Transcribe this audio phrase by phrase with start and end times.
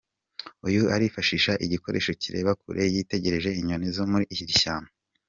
[0.67, 4.91] Uyu arifashisha igikoresho kireba kureba yitegereza inyoni zo muri iri shyamba.